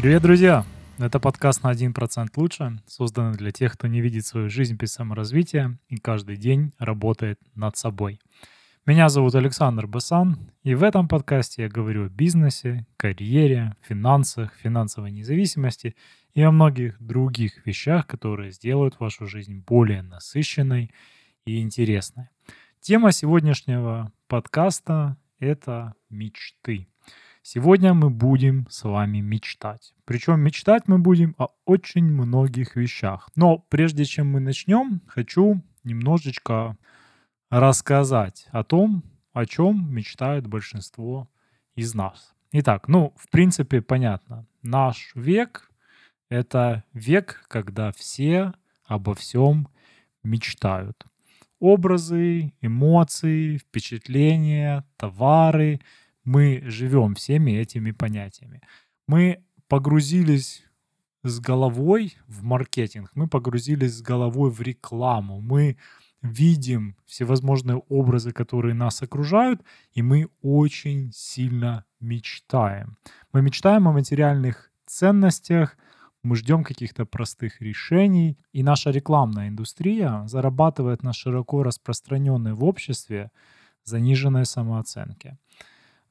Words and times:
Привет, 0.00 0.22
друзья! 0.22 0.64
Это 0.96 1.20
подкаст 1.20 1.62
на 1.62 1.70
1% 1.70 2.30
лучше, 2.36 2.80
созданный 2.86 3.36
для 3.36 3.50
тех, 3.50 3.74
кто 3.74 3.86
не 3.86 4.00
видит 4.00 4.24
свою 4.24 4.48
жизнь 4.48 4.76
без 4.76 4.94
саморазвития 4.94 5.78
и 5.90 5.98
каждый 5.98 6.38
день 6.38 6.72
работает 6.78 7.38
над 7.54 7.76
собой. 7.76 8.18
Меня 8.86 9.10
зовут 9.10 9.34
Александр 9.34 9.86
Басан, 9.86 10.38
и 10.62 10.74
в 10.74 10.84
этом 10.84 11.06
подкасте 11.06 11.64
я 11.64 11.68
говорю 11.68 12.06
о 12.06 12.08
бизнесе, 12.08 12.86
карьере, 12.96 13.76
финансах, 13.82 14.54
финансовой 14.54 15.10
независимости 15.10 15.94
и 16.32 16.40
о 16.40 16.50
многих 16.50 16.98
других 16.98 17.66
вещах, 17.66 18.06
которые 18.06 18.52
сделают 18.52 18.98
вашу 19.00 19.26
жизнь 19.26 19.62
более 19.66 20.00
насыщенной 20.00 20.90
и 21.44 21.60
интересной. 21.60 22.30
Тема 22.80 23.12
сегодняшнего 23.12 24.10
подкаста— 24.28 25.18
это 25.40 25.92
мечты. 26.08 26.88
Сегодня 27.42 27.94
мы 27.94 28.10
будем 28.10 28.66
с 28.68 28.84
вами 28.84 29.20
мечтать. 29.20 29.94
Причем 30.04 30.40
мечтать 30.40 30.88
мы 30.88 30.98
будем 30.98 31.34
о 31.38 31.48
очень 31.64 32.04
многих 32.04 32.76
вещах. 32.76 33.30
Но 33.34 33.58
прежде 33.58 34.04
чем 34.04 34.30
мы 34.30 34.40
начнем, 34.40 35.00
хочу 35.06 35.62
немножечко 35.82 36.76
рассказать 37.48 38.46
о 38.50 38.62
том, 38.62 39.02
о 39.32 39.46
чем 39.46 39.92
мечтает 39.92 40.46
большинство 40.46 41.30
из 41.74 41.94
нас. 41.94 42.34
Итак, 42.52 42.88
ну, 42.88 43.14
в 43.16 43.30
принципе, 43.30 43.80
понятно. 43.80 44.46
Наш 44.62 45.12
век— 45.14 45.70
это 46.28 46.84
век, 46.92 47.44
когда 47.48 47.90
все 47.92 48.52
обо 48.84 49.14
всем 49.14 49.68
мечтают 50.22 51.06
образы, 51.60 52.54
эмоции, 52.60 53.58
впечатления, 53.58 54.84
товары. 54.96 55.80
Мы 56.24 56.62
живем 56.64 57.14
всеми 57.14 57.52
этими 57.52 57.92
понятиями. 57.92 58.60
Мы 59.06 59.42
погрузились 59.68 60.62
с 61.22 61.40
головой 61.40 62.16
в 62.26 62.42
маркетинг, 62.42 63.10
мы 63.14 63.28
погрузились 63.28 63.98
с 63.98 64.02
головой 64.02 64.50
в 64.50 64.60
рекламу, 64.60 65.40
мы 65.40 65.76
видим 66.22 66.96
всевозможные 67.06 67.78
образы, 67.88 68.32
которые 68.32 68.74
нас 68.74 69.02
окружают, 69.02 69.62
и 69.92 70.02
мы 70.02 70.28
очень 70.42 71.10
сильно 71.14 71.84
мечтаем. 72.00 72.96
Мы 73.32 73.42
мечтаем 73.42 73.88
о 73.88 73.92
материальных 73.92 74.70
ценностях– 74.86 75.76
мы 76.22 76.36
ждем 76.36 76.64
каких-то 76.64 77.06
простых 77.06 77.60
решений, 77.62 78.38
и 78.52 78.62
наша 78.62 78.90
рекламная 78.90 79.48
индустрия 79.48 80.26
зарабатывает 80.26 81.02
на 81.02 81.12
широко 81.12 81.62
распространенной 81.62 82.52
в 82.52 82.64
обществе 82.64 83.30
заниженной 83.84 84.44
самооценке. 84.44 85.38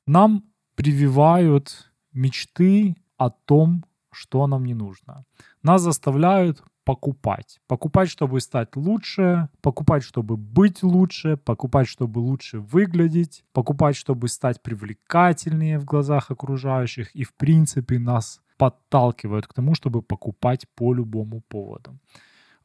Нам 0.09 0.43
прививают 0.73 1.91
мечты 2.13 2.95
о 3.17 3.29
том, 3.29 3.85
что 4.11 4.47
нам 4.47 4.65
не 4.65 4.73
нужно. 4.73 5.23
Нас 5.61 5.83
заставляют 5.83 6.63
покупать. 6.83 7.59
Покупать, 7.67 8.09
чтобы 8.09 8.41
стать 8.41 8.75
лучше, 8.75 9.49
покупать, 9.61 10.01
чтобы 10.01 10.35
быть 10.35 10.81
лучше, 10.81 11.37
покупать, 11.37 11.87
чтобы 11.87 12.17
лучше 12.21 12.59
выглядеть, 12.59 13.43
покупать, 13.53 13.95
чтобы 13.95 14.29
стать 14.29 14.63
привлекательнее 14.63 15.77
в 15.77 15.85
глазах 15.85 16.31
окружающих. 16.31 17.15
И, 17.15 17.23
в 17.23 17.35
принципе, 17.35 17.99
нас 17.99 18.41
подталкивают 18.57 19.45
к 19.45 19.53
тому, 19.53 19.75
чтобы 19.75 20.01
покупать 20.01 20.65
по 20.75 20.91
любому 20.91 21.41
поводу. 21.41 21.99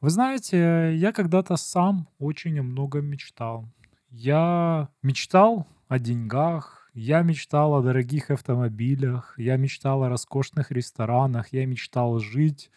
Вы 0.01 0.09
знаете, 0.09 0.95
я 0.95 1.11
когда-то 1.11 1.57
сам 1.57 2.07
очень 2.17 2.59
много 2.63 3.01
мечтал. 3.01 3.65
Я 4.09 4.89
мечтал 5.03 5.67
о 5.87 5.99
деньгах, 5.99 6.84
я 6.95 7.21
мечтал 7.23 7.75
о 7.75 7.81
дорогих 7.81 8.31
автомобилях, 8.31 9.33
я 9.37 9.57
мечтал 9.57 10.03
о 10.03 10.09
роскошных 10.09 10.71
ресторанах, 10.71 11.51
я 11.51 11.65
мечтал 11.65 12.19
жить 12.19 12.71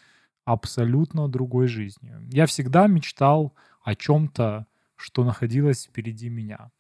абсолютно 0.45 1.29
другой 1.29 1.69
жизнью. 1.69 2.21
Я 2.33 2.47
всегда 2.47 2.89
мечтал 2.89 3.55
о 3.83 3.95
чем-то, 3.95 4.67
что 4.97 5.25
находилось 5.25 5.85
впереди 5.85 6.29
меня. 6.29 6.73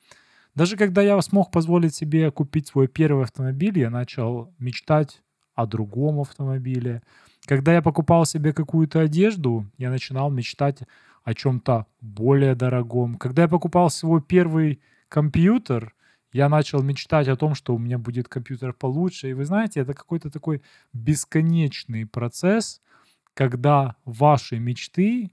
Даже 0.56 0.76
когда 0.76 1.00
я 1.00 1.20
смог 1.22 1.52
позволить 1.52 1.94
себе 1.94 2.32
купить 2.32 2.66
свой 2.66 2.88
первый 2.88 3.22
автомобиль, 3.22 3.78
я 3.78 3.90
начал 3.90 4.52
мечтать 4.58 5.22
о 5.54 5.66
другом 5.66 6.20
автомобиле. 6.20 7.02
Когда 7.44 7.72
я 7.72 7.82
покупал 7.82 8.26
себе 8.26 8.52
какую-то 8.52 9.00
одежду, 9.00 9.70
я 9.76 9.90
начинал 9.90 10.28
мечтать 10.30 10.80
о 11.22 11.34
чем-то 11.34 11.86
более 12.00 12.56
дорогом. 12.56 13.14
Когда 13.14 13.42
я 13.42 13.48
покупал 13.48 13.90
свой 13.90 14.20
первый 14.20 14.80
компьютер, 15.08 15.94
я 16.32 16.48
начал 16.48 16.82
мечтать 16.82 17.28
о 17.28 17.36
том, 17.36 17.54
что 17.54 17.74
у 17.74 17.78
меня 17.78 17.98
будет 17.98 18.28
компьютер 18.28 18.72
получше. 18.72 19.30
И 19.30 19.34
вы 19.34 19.44
знаете, 19.44 19.80
это 19.80 19.94
какой-то 19.94 20.30
такой 20.30 20.62
бесконечный 20.92 22.06
процесс, 22.06 22.80
когда 23.34 23.96
ваши 24.04 24.58
мечты 24.58 25.30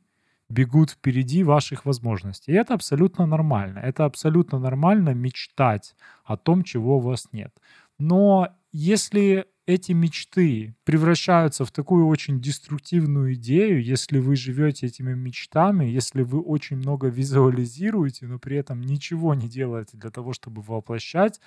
бегут 0.49 0.91
впереди 0.91 1.43
ваших 1.43 1.85
возможностей. 1.85 2.51
И 2.51 2.55
это 2.55 2.73
абсолютно 2.73 3.25
нормально. 3.25 3.79
Это 3.79 4.05
абсолютно 4.05 4.59
нормально 4.59 5.09
мечтать 5.13 5.95
о 6.23 6.37
том, 6.37 6.63
чего 6.63 6.97
у 6.97 7.01
вас 7.01 7.27
нет. 7.31 7.51
Но 7.97 8.49
если 8.71 9.47
эти 9.65 9.93
мечты 9.93 10.75
превращаются 10.83 11.65
в 11.65 11.71
такую 11.71 12.07
очень 12.07 12.39
деструктивную 12.39 13.33
идею, 13.33 13.83
если 13.83 14.19
вы 14.19 14.35
живете 14.35 14.87
этими 14.87 15.13
мечтами, 15.13 15.85
если 15.85 16.21
вы 16.21 16.39
очень 16.41 16.77
много 16.77 17.07
визуализируете, 17.09 18.27
но 18.27 18.39
при 18.39 18.57
этом 18.57 18.81
ничего 18.81 19.33
не 19.33 19.47
делаете 19.47 19.97
для 19.97 20.11
того, 20.11 20.33
чтобы 20.33 20.61
воплощать 20.61 21.39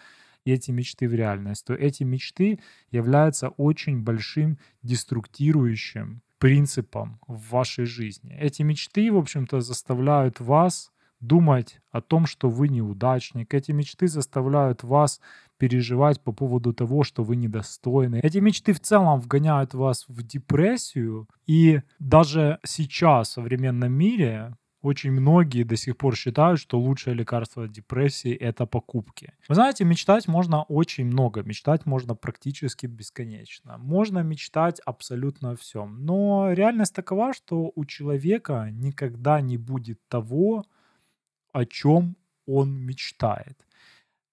эти 0.45 0.71
мечты 0.71 1.09
в 1.09 1.15
реальность, 1.15 1.67
то 1.67 1.75
эти 1.75 2.05
мечты 2.05 2.61
являются 2.91 3.49
очень 3.51 4.03
большим 4.03 4.59
деструктирующим 4.83 6.23
принципом 6.39 7.19
в 7.27 7.51
вашей 7.51 7.85
жизни. 7.85 8.37
Эти 8.39 8.63
мечты, 8.63 9.13
в 9.13 9.17
общем-то, 9.17 9.61
заставляют 9.61 10.41
вас 10.41 10.91
думать 11.21 11.81
о 11.91 12.01
том, 12.01 12.27
что 12.27 12.49
вы 12.49 12.69
неудачник. 12.69 13.53
Эти 13.53 13.73
мечты 13.73 14.07
заставляют 14.07 14.85
вас 14.85 15.21
переживать 15.59 16.21
по 16.21 16.33
поводу 16.33 16.73
того, 16.73 17.03
что 17.03 17.23
вы 17.23 17.37
недостойны. 17.37 18.21
Эти 18.23 18.39
мечты 18.39 18.73
в 18.73 18.81
целом 18.81 19.21
вгоняют 19.21 19.75
вас 19.75 20.05
в 20.09 20.23
депрессию. 20.23 21.29
И 21.47 21.81
даже 21.99 22.59
сейчас 22.65 23.29
в 23.29 23.33
современном 23.33 23.93
мире 23.93 24.55
очень 24.81 25.11
многие 25.11 25.65
до 25.65 25.77
сих 25.77 25.97
пор 25.97 26.17
считают, 26.17 26.61
что 26.61 26.79
лучшее 26.79 27.15
лекарство 27.15 27.65
от 27.65 27.73
депрессии— 27.73 28.33
это 28.41 28.65
покупки. 28.65 29.33
Вы 29.49 29.55
знаете, 29.55 29.85
мечтать 29.85 30.29
можно 30.29 30.63
очень 30.63 31.07
много, 31.07 31.43
мечтать 31.43 31.85
можно 31.85 32.15
практически 32.15 32.87
бесконечно. 32.87 33.77
Можно 33.79 34.21
мечтать 34.21 34.81
абсолютно 34.87 35.51
о 35.51 35.57
всем. 35.57 36.05
Но 36.05 36.53
реальность 36.53 36.95
такова, 36.95 37.33
что 37.33 37.73
у 37.75 37.85
человека 37.85 38.69
никогда 38.71 39.41
не 39.41 39.59
будет 39.59 39.99
того, 40.09 40.65
о 41.53 41.65
чем 41.65 42.17
он 42.47 42.73
мечтает. 42.73 43.68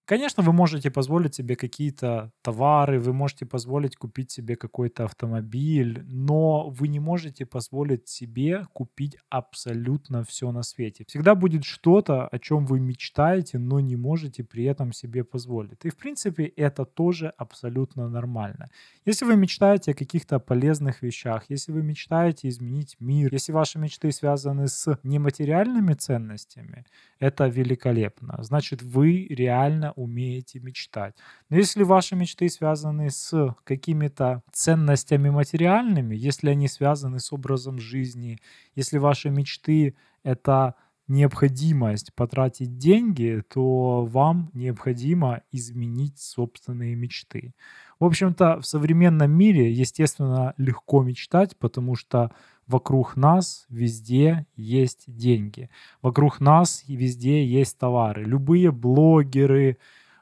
Конечно, 0.06 0.44
вы 0.44 0.54
можете 0.54 0.92
позволить 0.92 1.34
себе 1.34 1.56
какие-то 1.56 2.32
товары, 2.44 3.00
вы 3.00 3.12
можете 3.12 3.48
позволить 3.48 3.96
купить 3.96 4.30
себе 4.30 4.56
какой-то 4.56 5.06
автомобиль, 5.06 6.04
но 6.06 6.70
вы 6.70 6.90
не 6.90 7.00
можете 7.00 7.48
позволить 7.48 8.08
себе 8.08 8.68
купить 8.74 9.18
абсолютно 9.30 10.24
все 10.24 10.52
на 10.52 10.62
свете. 10.62 11.06
Всегда 11.08 11.34
будет 11.34 11.64
что-то, 11.64 12.28
о 12.28 12.38
чем 12.38 12.68
вы 12.68 12.80
мечтаете, 12.80 13.58
но 13.58 13.80
не 13.80 13.96
можете 13.96 14.44
при 14.44 14.66
этом 14.66 14.94
себе 14.94 15.24
позволить. 15.24 15.84
И 15.86 15.90
в 15.90 15.98
принципе 15.98 16.46
это 16.46 16.86
тоже 16.86 17.34
абсолютно 17.38 18.08
нормально. 18.08 18.68
Если 19.06 19.26
вы 19.26 19.36
мечтаете 19.36 19.92
о 19.92 19.96
каких-то 19.96 20.38
полезных 20.38 21.02
вещах, 21.02 21.46
если 21.50 21.72
вы 21.72 21.82
мечтаете 21.82 22.48
изменить 22.50 22.96
мир, 23.00 23.34
если 23.34 23.52
ваши 23.54 23.80
мечты 23.80 24.12
связаны 24.12 24.68
с 24.68 25.00
нематериальными 25.02 25.94
ценностями, 25.94 26.86
это 27.18 27.48
великолепно. 27.48 28.38
Значит, 28.44 28.84
вы 28.84 29.26
реально 29.30 29.94
умеете 29.96 30.60
мечтать. 30.60 31.16
Но 31.50 31.58
если 31.58 31.84
ваши 31.84 32.16
мечты 32.16 32.50
связаны 32.50 33.10
с 33.10 33.56
какими-то 33.64 34.44
ценностями 34.52 35.30
материальными, 35.30 36.16
если 36.16 36.50
они 36.50 36.68
связаны 36.68 37.20
с 37.20 37.32
образом 37.34 37.80
жизни, 37.80 38.40
если 38.76 38.98
ваши 38.98 39.30
мечты— 39.30 39.96
это 40.24 40.76
необходимость 41.08 42.14
потратить 42.16 42.78
деньги, 42.78 43.44
то 43.54 44.06
вам 44.06 44.50
необходимо 44.54 45.42
изменить 45.52 46.20
собственные 46.20 46.96
мечты. 46.96 47.54
В 48.00 48.06
общем-то, 48.06 48.60
в 48.60 48.66
современном 48.66 49.32
мире, 49.32 49.72
естественно, 49.72 50.54
легко 50.58 51.04
мечтать, 51.04 51.58
потому 51.58 51.96
что 51.96 52.32
вокруг 52.68 53.16
нас 53.16 53.66
везде 53.70 54.46
есть 54.56 55.04
деньги. 55.08 55.70
Вокруг 56.02 56.40
нас 56.40 56.84
везде 56.88 57.46
есть 57.46 57.78
товары. 57.78 58.24
Любые 58.24 58.72
блогеры, 58.72 59.78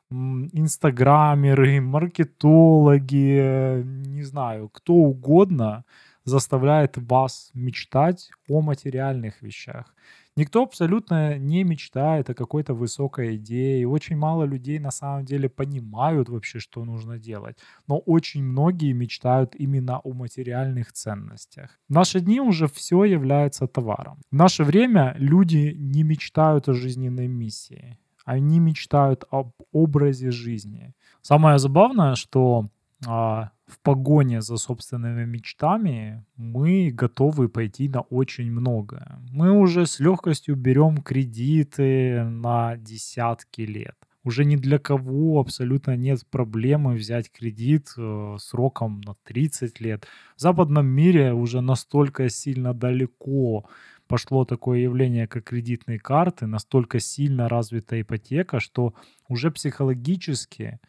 инстаграмеры, 0.09 1.81
маркетологи, 1.81 3.81
не 3.83 4.23
знаю, 4.23 4.69
кто 4.69 4.93
угодно 4.93 5.85
заставляет 6.25 6.97
вас 6.97 7.51
мечтать 7.53 8.29
о 8.47 8.61
материальных 8.61 9.41
вещах. 9.41 9.93
Никто 10.35 10.63
абсолютно 10.63 11.37
не 11.37 11.63
мечтает 11.63 12.29
о 12.29 12.33
какой-то 12.33 12.73
высокой 12.73 13.35
идее. 13.35 13.87
Очень 13.87 14.17
мало 14.17 14.45
людей 14.45 14.79
на 14.79 14.89
самом 14.89 15.25
деле 15.25 15.47
понимают 15.47 16.29
вообще, 16.29 16.59
что 16.59 16.83
нужно 16.85 17.19
делать. 17.19 17.57
Но 17.87 17.99
очень 17.99 18.43
многие 18.43 18.93
мечтают 18.93 19.53
именно 19.55 19.99
о 19.99 20.13
материальных 20.13 20.91
ценностях. 20.91 21.79
В 21.87 21.93
наши 21.93 22.19
дни 22.19 22.41
уже 22.41 22.67
все 22.67 23.03
является 23.03 23.67
товаром. 23.67 24.21
В 24.31 24.35
наше 24.35 24.63
время 24.63 25.15
люди 25.19 25.75
не 25.77 26.03
мечтают 26.03 26.67
о 26.67 26.73
жизненной 26.73 27.27
миссии. 27.27 27.99
Они 28.25 28.59
мечтают 28.59 29.25
об 29.29 29.51
образе 29.71 30.31
жизни. 30.31 30.95
Самое 31.21 31.59
забавное, 31.59 32.15
что 32.15 32.69
а, 33.07 33.51
в 33.67 33.79
погоне 33.79 34.41
за 34.41 34.57
собственными 34.57 35.25
мечтами 35.25 36.25
мы 36.35 36.91
готовы 36.91 37.49
пойти 37.49 37.89
на 37.89 38.01
очень 38.01 38.51
многое. 38.51 39.19
Мы 39.31 39.51
уже 39.51 39.85
с 39.85 39.99
легкостью 39.99 40.55
берем 40.55 40.97
кредиты 40.97 42.23
на 42.23 42.77
десятки 42.77 43.61
лет. 43.61 43.95
Уже 44.23 44.45
ни 44.45 44.55
для 44.55 44.79
кого 44.79 45.39
абсолютно 45.39 45.97
нет 45.97 46.25
проблемы 46.29 46.93
взять 46.95 47.29
кредит 47.29 47.89
э, 47.97 48.35
сроком 48.39 49.01
на 49.01 49.15
30 49.25 49.81
лет. 49.81 50.07
В 50.37 50.41
западном 50.41 50.87
мире 50.87 51.33
уже 51.33 51.59
настолько 51.59 52.29
сильно 52.29 52.73
далеко 52.73 53.65
пошло 54.07 54.45
такое 54.45 54.79
явление, 54.79 55.27
как 55.27 55.45
кредитные 55.45 55.99
карты, 55.99 56.45
настолько 56.45 56.99
сильно 56.99 57.49
развита 57.49 57.99
ипотека, 57.99 58.59
что 58.59 58.93
уже 59.27 59.51
психологически 59.51 60.79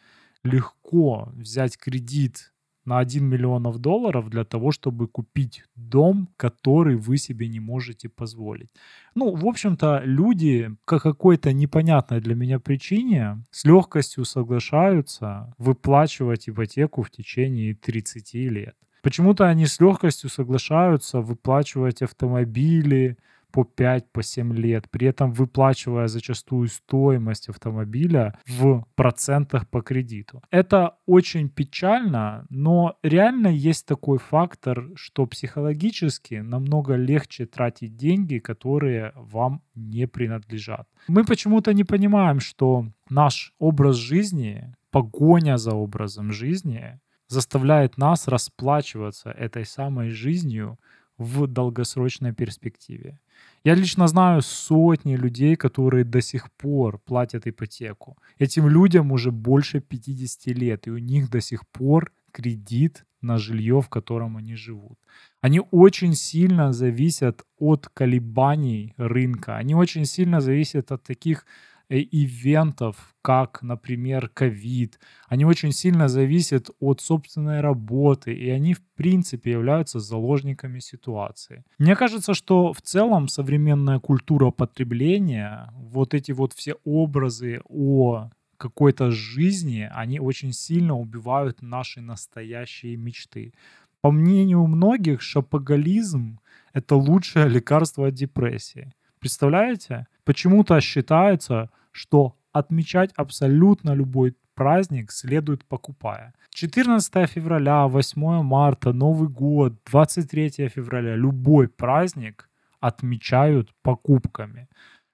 легко 0.45 1.29
взять 1.33 1.77
кредит 1.77 2.53
на 2.85 2.99
1 2.99 3.25
миллионов 3.25 3.79
долларов 3.79 4.29
для 4.29 4.43
того, 4.43 4.71
чтобы 4.71 5.07
купить 5.07 5.63
дом, 5.75 6.29
который 6.37 6.95
вы 6.95 7.17
себе 7.17 7.47
не 7.47 7.59
можете 7.59 8.09
позволить. 8.09 8.69
Ну, 9.15 9.35
в 9.35 9.47
общем-то, 9.47 10.03
люди 10.05 10.75
по 10.85 10.99
какой-то 10.99 11.51
непонятной 11.51 12.21
для 12.21 12.35
меня 12.35 12.59
причине 12.59 13.43
с 13.49 13.65
легкостью 13.65 14.23
соглашаются 14.23 15.53
выплачивать 15.57 16.47
ипотеку 16.47 17.01
в 17.01 17.09
течение 17.09 17.73
30 17.73 18.33
лет. 18.35 18.75
Почему-то 19.01 19.47
они 19.47 19.65
с 19.65 19.79
легкостью 19.79 20.29
соглашаются 20.29 21.21
выплачивать 21.21 22.01
автомобили, 22.01 23.17
по 23.55 23.63
5, 23.63 24.11
по 24.11 24.21
7 24.21 24.53
лет, 24.53 24.89
при 24.91 25.07
этом 25.07 25.31
выплачивая 25.31 26.07
зачастую 26.07 26.67
стоимость 26.67 27.47
автомобиля 27.47 28.37
в 28.45 28.83
процентах 28.95 29.69
по 29.69 29.81
кредиту. 29.81 30.41
Это 30.51 30.97
очень 31.05 31.47
печально, 31.47 32.45
но 32.49 32.97
реально 33.01 33.47
есть 33.47 33.85
такой 33.85 34.17
фактор, 34.17 34.89
что 34.95 35.25
психологически 35.25 36.35
намного 36.35 36.95
легче 36.95 37.45
тратить 37.45 37.95
деньги, 37.95 38.39
которые 38.39 39.13
вам 39.15 39.61
не 39.73 40.05
принадлежат. 40.05 40.85
Мы 41.07 41.23
почему-то 41.23 41.73
не 41.73 41.85
понимаем, 41.85 42.41
что 42.41 42.87
наш 43.09 43.53
образ 43.57 43.95
жизни, 43.95 44.75
погоня 44.91 45.57
за 45.57 45.73
образом 45.73 46.33
жизни 46.33 46.99
заставляет 47.27 47.97
нас 47.97 48.27
расплачиваться 48.27 49.29
этой 49.29 49.65
самой 49.65 50.09
жизнью 50.09 50.77
в 51.17 51.47
долгосрочной 51.47 52.33
перспективе. 52.33 53.19
Я 53.63 53.75
лично 53.75 54.07
знаю 54.07 54.41
сотни 54.41 55.15
людей, 55.15 55.55
которые 55.55 56.03
до 56.03 56.21
сих 56.21 56.51
пор 56.51 56.99
платят 56.99 57.47
ипотеку. 57.47 58.17
Этим 58.39 58.67
людям 58.67 59.11
уже 59.11 59.31
больше 59.31 59.79
50 59.79 60.57
лет, 60.57 60.87
и 60.87 60.91
у 60.91 60.97
них 60.97 61.29
до 61.29 61.41
сих 61.41 61.67
пор 61.67 62.11
кредит 62.31 63.05
на 63.21 63.37
жилье, 63.37 63.81
в 63.81 63.89
котором 63.89 64.37
они 64.37 64.55
живут. 64.55 64.99
Они 65.41 65.61
очень 65.71 66.15
сильно 66.15 66.73
зависят 66.73 67.43
от 67.57 67.87
колебаний 67.93 68.93
рынка. 68.97 69.57
Они 69.57 69.75
очень 69.75 70.05
сильно 70.05 70.41
зависят 70.41 70.91
от 70.91 71.03
таких 71.03 71.45
ивентов, 71.89 73.15
как, 73.21 73.61
например, 73.61 74.29
ковид. 74.29 74.99
Они 75.27 75.45
очень 75.45 75.71
сильно 75.71 76.07
зависят 76.07 76.69
от 76.79 77.01
собственной 77.01 77.61
работы, 77.61 78.33
и 78.33 78.49
они, 78.49 78.73
в 78.73 78.81
принципе, 78.95 79.51
являются 79.51 79.99
заложниками 79.99 80.79
ситуации. 80.79 81.63
Мне 81.77 81.95
кажется, 81.95 82.33
что 82.33 82.73
в 82.73 82.81
целом 82.81 83.27
современная 83.27 83.99
культура 83.99 84.51
потребления, 84.51 85.71
вот 85.75 86.13
эти 86.13 86.31
вот 86.31 86.53
все 86.53 86.75
образы 86.83 87.61
о 87.69 88.29
какой-то 88.57 89.11
жизни, 89.11 89.89
они 89.91 90.19
очень 90.19 90.53
сильно 90.53 90.95
убивают 90.97 91.61
наши 91.61 92.01
настоящие 92.01 92.95
мечты. 92.95 93.53
По 94.01 94.11
мнению 94.11 94.67
многих, 94.67 95.21
шапоголизм— 95.21 96.39
это 96.73 96.95
лучшее 96.95 97.49
лекарство 97.49 98.07
от 98.07 98.13
депрессии. 98.13 98.93
Представляете? 99.25 100.05
Почему-то 100.23 100.79
считается, 100.81 101.71
что 101.91 102.35
отмечать 102.51 103.11
абсолютно 103.15 103.95
любой 103.95 104.35
праздник 104.53 105.11
следует 105.11 105.65
покупая. 105.65 106.35
14 106.51 107.27
февраля, 107.27 107.87
8 107.87 108.43
марта, 108.43 108.93
Новый 108.93 109.27
год, 109.27 109.73
23 109.91 110.69
февраля, 110.69 111.15
любой 111.15 111.67
праздник 111.67 112.51
отмечают 112.79 113.73
покупками. 113.81 114.69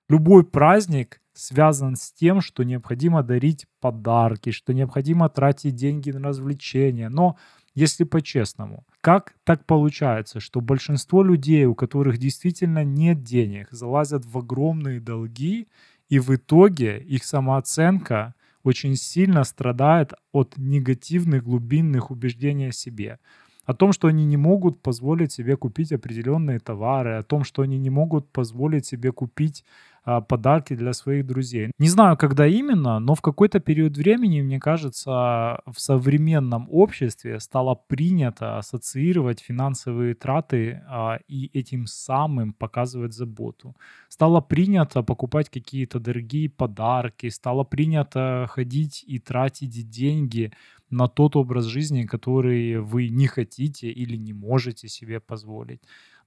Любой 0.10 0.44
праздник 0.44 1.22
связан 1.32 1.96
с 1.96 2.12
тем, 2.12 2.42
что 2.42 2.64
необходимо 2.64 3.24
дарить 3.24 3.66
подарки, 3.80 4.52
что 4.52 4.74
необходимо 4.74 5.30
тратить 5.30 5.76
деньги 5.76 6.12
на 6.12 6.28
развлечения. 6.28 7.08
Но 7.08 7.38
если 7.76 8.04
по-честному, 8.04 8.84
как 9.02 9.34
так 9.44 9.66
получается, 9.66 10.40
что 10.40 10.62
большинство 10.62 11.24
людей, 11.24 11.66
у 11.66 11.76
которых 11.76 12.20
действительно 12.20 12.84
нет 12.84 13.24
денег, 13.24 13.68
залазят 13.72 14.26
в 14.26 14.38
огромные 14.38 15.00
долги, 15.00 15.68
и 16.08 16.20
в 16.20 16.36
итоге 16.36 17.00
их 17.00 17.24
самооценка 17.24 18.36
очень 18.64 18.96
сильно 18.96 19.44
страдает 19.44 20.14
от 20.32 20.56
негативных 20.58 21.44
глубинных 21.44 22.12
убеждений 22.12 22.68
о 22.68 22.72
себе. 22.72 23.20
О 23.66 23.74
том, 23.74 23.94
что 23.94 24.08
они 24.08 24.26
не 24.26 24.38
могут 24.38 24.82
позволить 24.82 25.32
себе 25.32 25.56
купить 25.56 25.92
определенные 25.92 26.60
товары, 26.60 27.18
о 27.18 27.24
том, 27.24 27.44
что 27.44 27.62
они 27.62 27.78
не 27.78 27.90
могут 27.90 28.28
позволить 28.32 28.86
себе 28.86 29.12
купить 29.12 29.64
а, 30.04 30.20
подарки 30.20 30.76
для 30.76 30.94
своих 30.94 31.28
друзей. 31.28 31.72
Не 31.78 31.88
знаю, 31.88 32.18
когда 32.18 32.48
именно, 32.48 33.00
но 33.00 33.14
в 33.14 33.22
какой-то 33.22 33.60
период 33.60 33.96
времени, 33.98 34.42
мне 34.42 34.60
кажется, 34.60 35.62
в 35.68 35.78
современном 35.78 36.68
обществе 36.72 37.40
стало 37.40 37.76
принято 37.76 38.58
ассоциировать 38.58 39.42
финансовые 39.42 40.16
траты 40.16 40.82
а, 40.90 41.20
и 41.28 41.52
этим 41.54 41.86
самым 41.86 42.54
показывать 42.54 43.14
заботу. 43.14 43.76
Стало 44.10 44.42
принято 44.42 45.04
покупать 45.04 45.50
какие-то 45.50 46.00
дорогие 46.00 46.50
подарки, 46.50 47.30
стало 47.30 47.64
принято 47.64 48.48
ходить 48.50 49.04
и 49.06 49.20
тратить 49.20 49.88
деньги 49.88 50.52
на 50.92 51.08
тот 51.08 51.36
образ 51.36 51.66
жизни, 51.66 52.06
который 52.06 52.80
вы 52.80 53.10
не 53.10 53.28
хотите 53.28 53.90
или 53.92 54.16
не 54.18 54.34
можете 54.34 54.88
себе 54.90 55.20
позволить. 55.20 55.82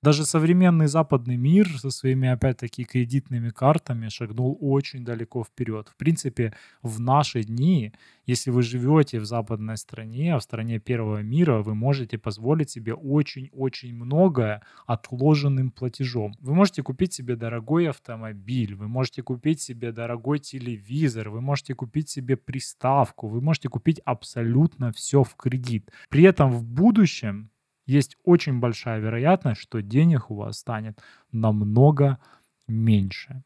Даже 0.04 0.26
современный 0.26 0.86
западный 0.86 1.36
мир 1.36 1.66
со 1.78 1.88
своими, 1.88 2.28
опять-таки, 2.28 2.84
кредитными 2.84 3.48
картами 3.48 4.10
шагнул 4.10 4.58
очень 4.60 5.02
далеко 5.02 5.42
вперед. 5.44 5.88
В 5.88 5.96
принципе, 5.96 6.52
в 6.82 7.00
наши 7.00 7.42
дни, 7.42 7.94
если 8.26 8.50
вы 8.50 8.62
живете 8.62 9.18
в 9.18 9.24
западной 9.24 9.78
стране, 9.78 10.36
в 10.36 10.42
стране 10.42 10.78
первого 10.78 11.22
мира, 11.22 11.62
вы 11.62 11.74
можете 11.74 12.18
позволить 12.18 12.68
себе 12.68 12.92
очень-очень 12.92 13.94
многое 13.94 14.60
отложенным 14.86 15.70
платежом. 15.70 16.34
Вы 16.40 16.54
можете 16.54 16.82
купить 16.82 17.14
себе 17.14 17.34
дорогой 17.34 17.88
автомобиль, 17.88 18.74
вы 18.74 18.88
можете 18.88 19.22
купить 19.22 19.62
себе 19.62 19.90
дорогой 19.90 20.38
телевизор, 20.38 21.30
вы 21.30 21.40
можете 21.40 21.74
купить 21.74 22.10
себе 22.10 22.36
приставку, 22.36 23.26
вы 23.26 23.40
можете 23.40 23.70
купить 23.70 24.02
абсолютно 24.04 24.92
все 24.92 25.22
в 25.22 25.34
кредит. 25.34 25.90
При 26.10 26.24
этом 26.24 26.50
в 26.50 26.62
будущем 26.62 27.48
есть 27.86 28.16
очень 28.24 28.60
большая 28.60 29.00
вероятность, 29.00 29.60
что 29.60 29.82
денег 29.82 30.30
у 30.30 30.36
вас 30.36 30.58
станет 30.58 31.00
намного 31.32 32.18
меньше. 32.66 33.42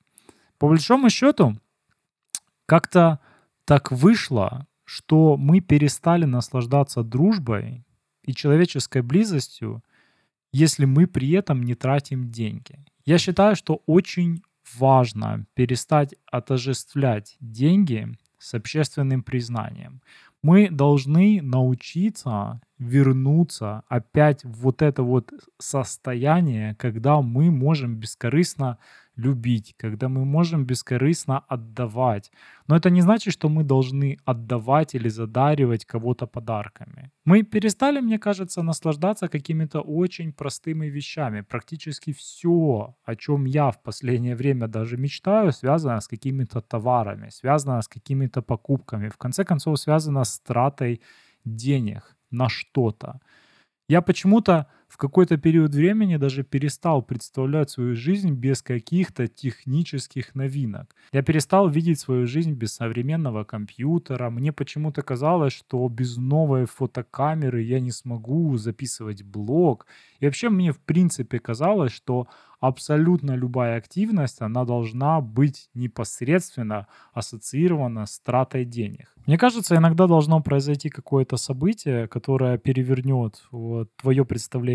По 0.59 0.69
большому 0.69 1.11
счету, 1.11 1.59
как-то 2.67 3.21
так 3.65 3.93
вышло, 3.93 4.67
что 4.85 5.37
мы 5.37 5.61
перестали 5.61 6.25
наслаждаться 6.25 7.03
дружбой 7.03 7.85
и 8.23 8.35
человеческой 8.35 9.03
близостью, 9.03 9.83
если 10.53 10.85
мы 10.85 11.07
при 11.07 11.31
этом 11.33 11.63
не 11.63 11.75
тратим 11.75 12.31
деньги. 12.31 12.85
Я 13.05 13.19
считаю, 13.19 13.57
что 13.57 13.83
очень 13.87 14.43
важно 14.79 15.47
перестать 15.55 16.15
отождествлять 16.27 17.37
деньги 17.41 18.17
с 18.39 18.55
общественным 18.55 19.23
признанием 19.23 20.01
мы 20.43 20.71
должны 20.71 21.41
научиться 21.43 22.61
вернуться 22.79 23.83
опять 23.89 24.45
в 24.45 24.69
вот 24.69 24.83
это 24.83 25.03
вот 25.03 25.33
состояние, 25.59 26.75
когда 26.75 27.21
мы 27.21 27.51
можем 27.51 27.97
бескорыстно 27.97 28.79
любить, 29.17 29.75
когда 29.77 30.09
мы 30.09 30.25
можем 30.25 30.65
бескорыстно 30.65 31.39
отдавать. 31.49 32.31
Но 32.69 32.77
это 32.77 32.91
не 32.91 33.03
значит, 33.03 33.33
что 33.33 33.49
мы 33.49 33.65
должны 33.65 34.19
отдавать 34.25 34.95
или 34.95 35.09
задаривать 35.09 35.85
кого-то 35.85 36.27
подарками. 36.27 37.11
Мы 37.25 37.43
перестали, 37.43 38.01
мне 38.01 38.19
кажется, 38.19 38.63
наслаждаться 38.63 39.29
какими-то 39.29 39.81
очень 39.81 40.33
простыми 40.33 40.87
вещами. 40.87 41.41
Практически 41.41 42.13
все, 42.13 42.95
о 43.05 43.17
чем 43.17 43.47
я 43.47 43.71
в 43.71 43.83
последнее 43.83 44.37
время 44.37 44.69
даже 44.69 44.97
мечтаю, 44.97 45.53
связано 45.53 46.01
с 46.01 46.07
какими-то 46.07 46.61
товарами, 46.61 47.31
связано 47.31 47.83
с 47.83 47.89
какими-то 47.89 48.43
покупками. 48.43 49.09
В 49.09 49.17
конце 49.17 49.45
концов, 49.45 49.81
связано 49.81 50.25
с 50.25 50.39
тратой 50.41 51.01
денег 51.45 52.18
на 52.31 52.49
что-то. 52.49 53.21
Я 53.89 54.03
почему-то 54.03 54.67
в 54.89 54.97
какой-то 54.97 55.37
период 55.37 55.75
времени 55.75 56.17
даже 56.17 56.43
перестал 56.43 57.03
представлять 57.03 57.71
свою 57.71 57.95
жизнь 57.95 58.33
без 58.33 58.63
каких-то 58.63 59.29
технических 59.29 60.35
новинок. 60.35 60.95
Я 61.13 61.23
перестал 61.23 61.69
видеть 61.69 62.01
свою 62.01 62.27
жизнь 62.27 62.53
без 62.53 62.75
современного 62.75 63.45
компьютера. 63.45 64.31
Мне 64.31 64.53
почему-то 64.53 65.03
казалось, 65.03 65.53
что 65.53 65.87
без 65.89 66.17
новой 66.17 66.65
фотокамеры 66.65 67.63
я 67.63 67.81
не 67.81 67.91
смогу 67.91 68.57
записывать 68.57 69.23
блог. 69.23 69.87
И 70.21 70.25
вообще 70.25 70.49
мне 70.49 70.73
в 70.73 70.79
принципе 70.79 71.39
казалось, 71.39 71.93
что 71.93 72.27
абсолютно 72.61 73.37
любая 73.37 73.77
активность, 73.79 74.41
она 74.41 74.65
должна 74.65 75.21
быть 75.21 75.71
непосредственно 75.75 76.87
ассоциирована 77.13 78.07
с 78.07 78.19
тратой 78.21 78.65
денег. 78.65 79.15
Мне 79.27 79.39
кажется, 79.39 79.77
иногда 79.77 80.07
должно 80.07 80.41
произойти 80.41 80.89
какое-то 80.89 81.37
событие, 81.37 82.09
которое 82.09 82.59
перевернет 82.59 83.43
вот, 83.51 83.95
твое 83.97 84.25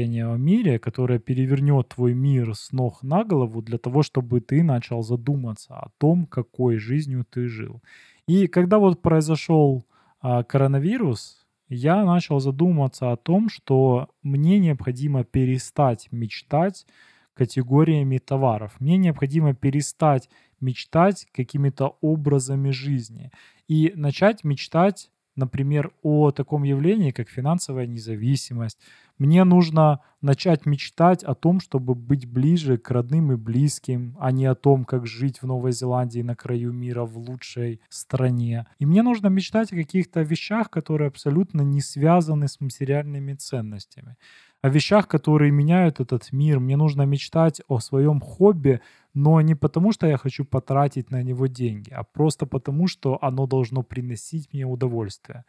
представление 0.04 0.34
о 0.34 0.38
мире, 0.38 0.80
которое 0.80 1.20
перевернет 1.20 1.90
твой 1.90 2.14
мир 2.14 2.56
с 2.56 2.72
ног 2.72 3.04
на 3.04 3.24
голову 3.24 3.62
для 3.62 3.78
того, 3.78 4.04
чтобы 4.04 4.42
ты 4.42 4.64
начал 4.64 5.02
задуматься 5.02 5.76
о 5.76 5.90
том, 5.98 6.26
какой 6.26 6.78
жизнью 6.78 7.26
ты 7.30 7.48
жил. 7.48 7.82
И 8.28 8.48
когда 8.48 8.80
вот 8.80 9.02
произошел 9.02 9.86
а, 10.22 10.44
коронавирус, 10.44 11.46
я 11.70 12.04
начал 12.04 12.40
задуматься 12.40 13.12
о 13.12 13.16
том, 13.16 13.50
что 13.50 14.10
мне 14.24 14.60
необходимо 14.60 15.24
перестать 15.24 16.10
мечтать 16.12 16.86
категориями 17.34 18.18
товаров. 18.18 18.74
Мне 18.80 18.98
необходимо 18.98 19.54
перестать 19.54 20.30
мечтать 20.60 21.28
какими-то 21.34 21.98
образами 22.02 22.72
жизни 22.72 23.32
и 23.70 23.94
начать 23.96 24.44
мечтать, 24.44 25.12
например, 25.36 25.92
о 26.02 26.32
таком 26.32 26.63
явлении, 26.63 27.12
как 27.12 27.30
финансовая 27.30 27.88
независимость. 27.88 28.78
Мне 29.18 29.44
нужно 29.44 30.00
начать 30.22 30.66
мечтать 30.66 31.24
о 31.24 31.36
том, 31.36 31.60
чтобы 31.60 31.96
быть 31.96 32.25
ближе 32.25 32.78
к 32.78 32.90
родным 32.90 33.32
и 33.32 33.36
близким, 33.36 34.16
а 34.20 34.32
не 34.32 34.46
о 34.46 34.56
том, 34.56 34.86
как 34.86 35.06
жить 35.06 35.42
в 35.42 35.46
Новой 35.46 35.72
Зеландии 35.72 36.22
на 36.22 36.36
краю 36.36 36.74
мира 36.74 37.04
в 37.04 37.18
лучшей 37.18 37.82
стране. 37.90 38.66
И 38.80 38.86
мне 38.86 39.04
нужно 39.04 39.28
мечтать 39.28 39.72
о 39.72 39.75
каких-то 39.75 40.22
вещах, 40.22 40.70
которые 40.70 41.08
абсолютно 41.08 41.62
не 41.62 41.82
связаны 41.82 42.48
с 42.48 42.60
материальными 42.60 43.34
ценностями 43.34 44.16
о 44.63 44.70
вещах, 44.70 45.10
которые 45.10 45.52
меняют 45.52 46.00
этот 46.00 46.32
мир. 46.32 46.60
Мне 46.60 46.78
нужно 46.78 47.02
мечтать 47.02 47.62
о 47.68 47.80
своем 47.80 48.22
хобби, 48.22 48.80
но 49.13 49.41
не 49.41 49.55
потому, 49.55 49.91
что 49.91 50.08
я 50.08 50.17
хочу 50.17 50.46
потратить 50.46 51.12
на 51.12 51.24
него 51.24 51.48
деньги, 51.48 51.91
а 51.91 52.03
просто 52.03 52.46
потому, 52.46 52.88
что 52.88 53.17
оно 53.22 53.48
должно 53.48 53.84
приносить 53.84 54.53
мне 54.53 54.65
удовольствие. 54.65 55.46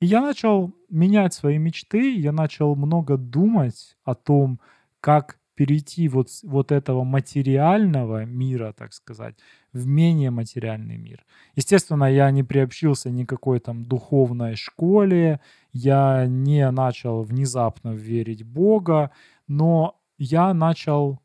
И 0.00 0.06
я 0.06 0.20
начал 0.20 0.72
менять 0.88 1.34
свои 1.34 1.58
мечты, 1.58 2.14
я 2.14 2.32
начал 2.32 2.76
много 2.76 3.16
думать 3.16 3.96
о 4.04 4.14
том, 4.14 4.60
как 5.00 5.38
перейти 5.58 6.08
вот, 6.08 6.28
вот 6.44 6.70
этого 6.70 7.02
материального 7.02 8.24
мира, 8.24 8.72
так 8.72 8.92
сказать, 8.92 9.34
в 9.72 9.86
менее 9.86 10.30
материальный 10.30 10.96
мир. 10.96 11.24
Естественно, 11.56 12.04
я 12.04 12.30
не 12.30 12.44
приобщился 12.44 13.10
никакой 13.10 13.58
там 13.58 13.84
духовной 13.84 14.54
школе, 14.54 15.40
я 15.72 16.26
не 16.28 16.70
начал 16.70 17.24
внезапно 17.24 17.88
верить 17.88 18.42
в 18.42 18.52
Бога, 18.52 19.10
но 19.48 20.00
я 20.16 20.54
начал 20.54 21.18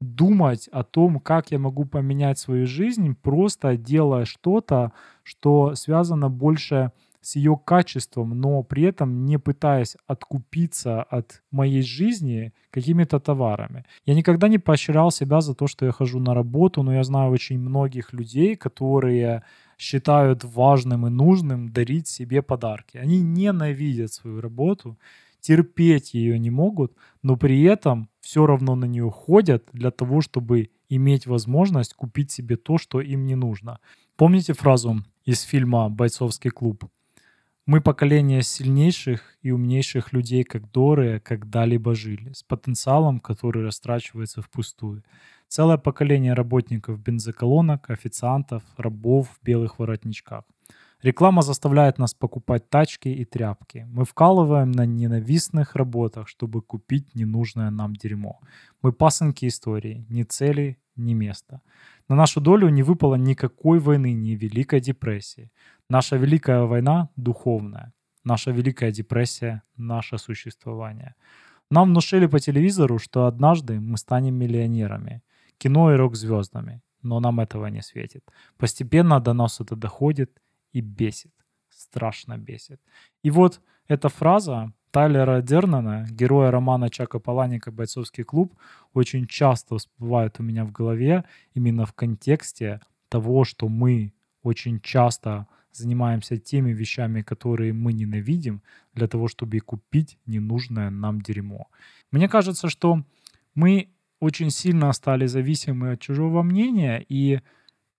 думать 0.00 0.68
о 0.72 0.82
том, 0.82 1.20
как 1.20 1.50
я 1.50 1.58
могу 1.58 1.84
поменять 1.84 2.38
свою 2.38 2.66
жизнь, 2.66 3.14
просто 3.14 3.76
делая 3.76 4.24
что-то, 4.24 4.92
что 5.22 5.74
связано 5.74 6.28
больше 6.28 6.92
с 7.26 7.34
ее 7.34 7.58
качеством, 7.64 8.40
но 8.40 8.62
при 8.62 8.84
этом 8.84 9.24
не 9.24 9.36
пытаясь 9.38 9.96
откупиться 10.06 11.02
от 11.02 11.42
моей 11.50 11.82
жизни 11.82 12.52
какими-то 12.70 13.18
товарами. 13.18 13.84
Я 14.04 14.14
никогда 14.14 14.46
не 14.46 14.58
поощрял 14.58 15.10
себя 15.10 15.40
за 15.40 15.54
то, 15.54 15.66
что 15.66 15.86
я 15.86 15.92
хожу 15.92 16.20
на 16.20 16.34
работу, 16.34 16.84
но 16.84 16.94
я 16.94 17.02
знаю 17.02 17.32
очень 17.32 17.58
многих 17.58 18.12
людей, 18.12 18.54
которые 18.54 19.42
считают 19.76 20.44
важным 20.44 21.06
и 21.06 21.10
нужным 21.10 21.72
дарить 21.72 22.06
себе 22.06 22.42
подарки. 22.42 22.96
Они 22.96 23.20
ненавидят 23.20 24.12
свою 24.12 24.40
работу, 24.40 24.96
терпеть 25.40 26.14
ее 26.14 26.38
не 26.38 26.50
могут, 26.50 26.92
но 27.22 27.36
при 27.36 27.62
этом 27.62 28.08
все 28.26 28.44
равно 28.44 28.74
на 28.74 28.86
нее 28.86 29.08
ходят 29.08 29.68
для 29.72 29.92
того, 29.92 30.20
чтобы 30.20 30.70
иметь 30.88 31.26
возможность 31.26 31.94
купить 31.94 32.32
себе 32.32 32.56
то, 32.56 32.76
что 32.76 33.00
им 33.00 33.24
не 33.24 33.36
нужно. 33.36 33.78
Помните 34.16 34.52
фразу 34.52 34.96
из 35.24 35.42
фильма 35.42 35.88
«Бойцовский 35.88 36.50
клуб»? 36.50 36.86
Мы 37.66 37.80
поколение 37.80 38.42
сильнейших 38.42 39.38
и 39.42 39.52
умнейших 39.52 40.12
людей, 40.12 40.42
как 40.42 40.72
Доры, 40.72 41.20
когда-либо 41.20 41.94
жили, 41.94 42.32
с 42.32 42.42
потенциалом, 42.42 43.20
который 43.20 43.62
растрачивается 43.62 44.42
впустую. 44.42 45.04
Целое 45.46 45.76
поколение 45.76 46.32
работников 46.32 46.98
бензоколонок, 46.98 47.90
официантов, 47.90 48.64
рабов 48.76 49.28
в 49.28 49.44
белых 49.44 49.78
воротничках. 49.78 50.42
Реклама 51.02 51.42
заставляет 51.42 51.98
нас 51.98 52.14
покупать 52.14 52.70
тачки 52.70 53.08
и 53.08 53.24
тряпки. 53.24 53.86
Мы 53.90 54.04
вкалываем 54.04 54.72
на 54.72 54.86
ненавистных 54.86 55.76
работах, 55.76 56.26
чтобы 56.28 56.62
купить 56.62 57.14
ненужное 57.14 57.70
нам 57.70 57.94
дерьмо. 57.94 58.40
Мы 58.82 58.92
пасынки 58.92 59.46
истории, 59.46 60.06
ни 60.08 60.22
цели, 60.22 60.78
ни 60.96 61.14
места. 61.14 61.60
На 62.08 62.16
нашу 62.16 62.40
долю 62.40 62.70
не 62.70 62.82
выпало 62.82 63.16
никакой 63.16 63.78
войны, 63.78 64.14
ни 64.14 64.30
Великой 64.30 64.80
депрессии. 64.80 65.50
Наша 65.90 66.16
Великая 66.16 66.62
война 66.62 67.10
духовная. 67.16 67.92
Наша 68.24 68.50
Великая 68.50 68.90
депрессия— 68.90 69.62
наше 69.76 70.18
существование. 70.18 71.14
Нам 71.70 71.90
внушили 71.90 72.26
по 72.26 72.40
телевизору, 72.40 72.98
что 72.98 73.26
однажды 73.26 73.80
мы 73.80 73.98
станем 73.98 74.34
миллионерами, 74.34 75.22
кино 75.58 75.92
и 75.92 75.96
рок-звездами, 75.96 76.80
но 77.02 77.20
нам 77.20 77.40
этого 77.40 77.66
не 77.66 77.82
светит. 77.82 78.24
Постепенно 78.56 79.20
до 79.20 79.34
нас 79.34 79.60
это 79.60 79.76
доходит 79.76 80.40
и 80.76 80.82
бесит. 80.82 81.32
Страшно 81.70 82.36
бесит. 82.36 82.80
И 83.24 83.30
вот 83.30 83.60
эта 83.88 84.08
фраза 84.08 84.72
Тайлера 84.90 85.40
Дернана, 85.40 86.06
героя 86.10 86.50
романа 86.50 86.90
Чака 86.90 87.18
Паланика 87.18 87.70
«Бойцовский 87.72 88.24
клуб», 88.24 88.54
очень 88.92 89.26
часто 89.26 89.78
всплывает 89.78 90.38
у 90.38 90.42
меня 90.42 90.64
в 90.64 90.72
голове 90.72 91.24
именно 91.54 91.86
в 91.86 91.92
контексте 91.94 92.80
того, 93.08 93.44
что 93.44 93.68
мы 93.68 94.12
очень 94.42 94.80
часто 94.80 95.46
занимаемся 95.72 96.36
теми 96.36 96.72
вещами, 96.72 97.22
которые 97.22 97.72
мы 97.72 97.94
ненавидим, 97.94 98.62
для 98.94 99.08
того, 99.08 99.28
чтобы 99.28 99.60
купить 99.60 100.18
ненужное 100.26 100.90
нам 100.90 101.20
дерьмо. 101.20 101.68
Мне 102.10 102.28
кажется, 102.28 102.68
что 102.68 103.02
мы 103.54 103.88
очень 104.20 104.50
сильно 104.50 104.92
стали 104.92 105.26
зависимы 105.26 105.92
от 105.92 106.00
чужого 106.00 106.42
мнения, 106.42 107.04
и 107.08 107.40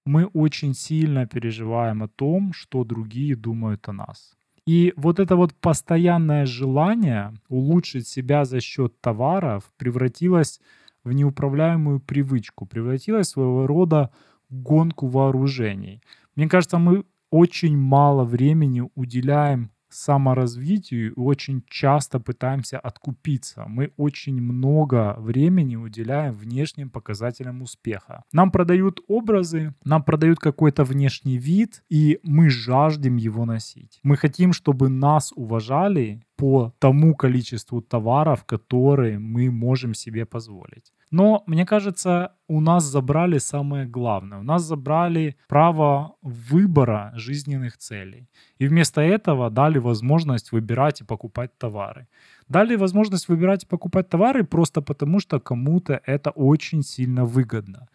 мы 0.07 0.25
очень 0.25 0.73
сильно 0.73 1.27
переживаем 1.27 2.03
о 2.03 2.07
том, 2.07 2.53
что 2.53 2.83
другие 2.83 3.35
думают 3.35 3.87
о 3.89 3.93
нас. 3.93 4.33
И 4.65 4.93
вот 4.97 5.19
это 5.19 5.35
вот 5.35 5.53
постоянное 5.53 6.45
желание 6.45 7.33
улучшить 7.49 8.07
себя 8.07 8.43
за 8.45 8.59
счет 8.59 8.99
товаров 9.01 9.63
превратилось 9.77 10.59
в 11.03 11.13
неуправляемую 11.13 11.99
привычку, 11.99 12.65
превратилось 12.65 13.27
в 13.27 13.31
своего 13.31 13.67
рода 13.67 14.09
гонку 14.49 15.07
вооружений. 15.07 16.01
Мне 16.35 16.49
кажется, 16.49 16.77
мы 16.79 17.05
очень 17.29 17.77
мало 17.77 18.23
времени 18.23 18.83
уделяем 18.95 19.71
саморазвитию 19.89 21.13
очень 21.15 21.63
часто 21.67 22.20
пытаемся 22.20 22.79
откупиться. 22.79 23.65
Мы 23.67 23.91
очень 23.98 24.41
много 24.41 25.15
времени 25.17 25.75
уделяем 25.75 26.34
внешним 26.34 26.89
показателям 26.89 27.62
успеха. 27.62 28.24
Нам 28.32 28.51
продают 28.51 29.00
образы, 29.08 29.74
нам 29.84 30.03
продают 30.03 30.39
какой-то 30.39 30.84
внешний 30.84 31.38
вид, 31.38 31.84
и 31.89 32.20
мы 32.24 32.50
жаждем 32.50 33.17
его 33.17 33.46
носить. 33.46 34.00
Мы 34.03 34.17
хотим, 34.17 34.53
чтобы 34.53 34.89
нас 34.89 35.32
уважали 35.36 36.22
по 36.36 36.74
тому 36.79 37.15
количеству 37.15 37.82
товаров, 37.82 38.46
которые 38.46 39.20
мы 39.20 39.51
можем 39.51 39.94
себе 39.94 40.25
позволить. 40.25 40.91
Но, 41.11 41.43
мне 41.47 41.65
кажется, 41.65 42.31
у 42.47 42.59
нас 42.59 42.83
забрали 42.83 43.37
самое 43.39 43.85
главное. 43.85 44.39
У 44.39 44.43
нас 44.43 44.63
забрали 44.63 45.35
право 45.47 46.15
выбора 46.21 47.11
жизненных 47.15 47.77
целей. 47.77 48.27
И 48.59 48.67
вместо 48.67 49.01
этого 49.01 49.49
дали 49.49 49.79
возможность 49.79 50.51
выбирать 50.51 51.01
и 51.01 51.05
покупать 51.05 51.57
товары. 51.57 52.07
Дали 52.49 52.75
возможность 52.75 53.29
выбирать 53.29 53.63
и 53.63 53.67
покупать 53.67 54.09
товары 54.09 54.43
просто 54.43 54.81
потому, 54.81 55.19
что 55.19 55.39
кому-то 55.39 56.01
это 56.05 56.31
очень 56.31 56.83
сильно 56.83 57.25
выгодно. 57.25 57.87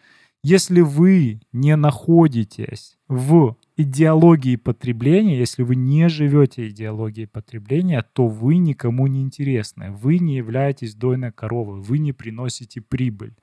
Если 0.45 0.81
вы 0.81 1.41
не 1.53 1.77
находитесь 1.77 2.99
в 3.09 3.57
идеологии 3.83 4.57
потребления, 4.57 5.39
если 5.39 5.63
вы 5.63 5.77
не 5.77 6.09
живете 6.09 6.69
идеологией 6.69 7.27
потребления, 7.27 8.05
то 8.13 8.27
вы 8.27 8.57
никому 8.57 9.07
не 9.07 9.23
интересны. 9.23 9.91
Вы 9.91 10.19
не 10.19 10.37
являетесь 10.37 10.95
дойной 10.95 11.33
коровой, 11.33 11.81
вы 11.81 11.99
не 11.99 12.13
приносите 12.13 12.81
прибыль. 12.81 13.35